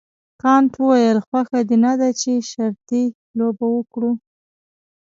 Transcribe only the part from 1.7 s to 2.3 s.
نه ده